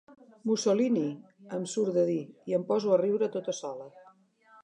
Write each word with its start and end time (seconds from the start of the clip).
Mussolini! 0.51 1.03
—em 1.57 1.67
surt 1.75 1.93
de 1.99 2.07
dir, 2.09 2.23
i 2.53 2.57
em 2.61 2.65
poso 2.71 2.95
a 2.95 2.99
riure 3.05 3.31
tota 3.37 3.57
sola. 3.61 3.89